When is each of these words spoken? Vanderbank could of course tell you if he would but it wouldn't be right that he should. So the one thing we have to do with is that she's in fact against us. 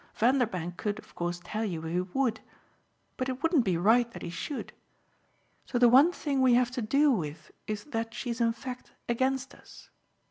Vanderbank 0.15 0.77
could 0.77 0.97
of 0.97 1.13
course 1.13 1.39
tell 1.43 1.63
you 1.63 1.85
if 1.85 1.91
he 1.93 1.99
would 2.01 2.39
but 3.17 3.29
it 3.29 3.43
wouldn't 3.43 3.63
be 3.63 3.77
right 3.77 4.09
that 4.13 4.23
he 4.23 4.31
should. 4.31 4.73
So 5.67 5.77
the 5.77 5.89
one 5.89 6.11
thing 6.11 6.41
we 6.41 6.55
have 6.55 6.71
to 6.71 6.81
do 6.81 7.11
with 7.11 7.51
is 7.67 7.83
that 7.83 8.11
she's 8.11 8.41
in 8.41 8.53
fact 8.53 8.93
against 9.07 9.53
us. 9.53 9.91